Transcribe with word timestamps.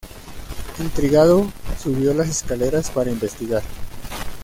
Intrigado, 0.79 1.47
subió 1.79 2.15
las 2.15 2.27
escaleras 2.27 2.89
para 2.89 3.11
investigar. 3.11 3.61